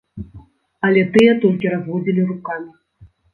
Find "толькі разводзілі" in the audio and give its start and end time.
1.43-2.21